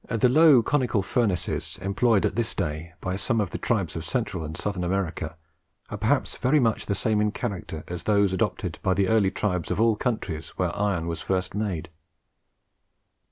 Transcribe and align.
The 0.09 0.29
low 0.29 0.63
conical 0.63 1.03
furnaces 1.03 1.77
employed 1.79 2.25
at 2.25 2.35
this 2.35 2.55
day 2.55 2.93
by 3.01 3.15
some 3.17 3.39
of 3.39 3.51
the 3.51 3.59
tribes 3.59 3.95
of 3.95 4.03
Central 4.03 4.43
and 4.43 4.57
Southern 4.57 4.83
Africa, 4.83 5.37
are 5.91 5.97
perhaps 5.99 6.37
very 6.37 6.59
much 6.59 6.87
the 6.87 6.95
same 6.95 7.21
in 7.21 7.31
character 7.31 7.83
as 7.87 8.01
those 8.01 8.33
adopted 8.33 8.79
by 8.81 8.95
the 8.95 9.07
early 9.07 9.29
tribes 9.29 9.69
of 9.69 9.79
all 9.79 9.95
countries 9.95 10.57
where 10.57 10.75
iron 10.75 11.05
was 11.05 11.21
first 11.21 11.53
made. 11.53 11.89